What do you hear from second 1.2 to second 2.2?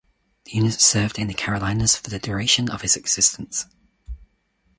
the Carolinas for the